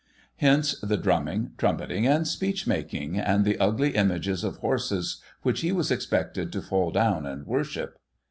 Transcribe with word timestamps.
Hence 0.37 0.79
the 0.79 0.97
drumming, 0.97 1.51
trumpeting, 1.59 2.07
and 2.07 2.27
speech 2.27 2.65
making, 2.65 3.19
and 3.19 3.45
the 3.45 3.59
ugly 3.59 3.91
images 3.91 4.43
of 4.43 4.55
horses 4.55 5.21
which 5.43 5.61
he 5.61 5.71
was 5.71 5.91
expected 5.91 6.51
to 6.53 6.61
fall 6.63 6.89
down 6.89 7.27
and 7.27 7.45
worship. 7.45 7.99